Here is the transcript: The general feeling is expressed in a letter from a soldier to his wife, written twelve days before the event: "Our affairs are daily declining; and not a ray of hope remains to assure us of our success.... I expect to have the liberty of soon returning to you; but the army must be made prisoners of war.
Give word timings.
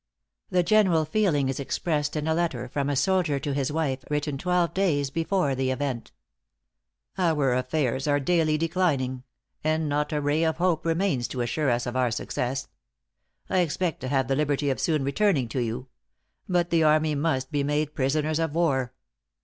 The 0.49 0.63
general 0.63 1.05
feeling 1.05 1.47
is 1.47 1.59
expressed 1.59 2.15
in 2.15 2.27
a 2.27 2.33
letter 2.33 2.67
from 2.67 2.89
a 2.89 2.95
soldier 2.95 3.39
to 3.41 3.53
his 3.53 3.71
wife, 3.71 4.03
written 4.09 4.35
twelve 4.35 4.73
days 4.73 5.11
before 5.11 5.53
the 5.53 5.69
event: 5.69 6.11
"Our 7.19 7.53
affairs 7.53 8.07
are 8.07 8.19
daily 8.19 8.57
declining; 8.57 9.21
and 9.63 9.87
not 9.87 10.11
a 10.11 10.19
ray 10.19 10.43
of 10.43 10.57
hope 10.57 10.87
remains 10.87 11.27
to 11.27 11.41
assure 11.41 11.69
us 11.69 11.85
of 11.85 11.95
our 11.95 12.09
success.... 12.09 12.67
I 13.47 13.59
expect 13.59 13.99
to 13.99 14.07
have 14.07 14.27
the 14.27 14.35
liberty 14.35 14.71
of 14.71 14.79
soon 14.79 15.03
returning 15.03 15.47
to 15.49 15.59
you; 15.59 15.85
but 16.49 16.71
the 16.71 16.81
army 16.81 17.13
must 17.13 17.51
be 17.51 17.63
made 17.63 17.93
prisoners 17.93 18.39
of 18.39 18.55
war. 18.55 18.93